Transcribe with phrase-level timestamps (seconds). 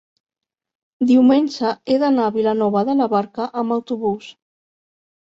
[1.11, 4.31] diumenge he d'anar a Vilanova de la Barca amb autobús.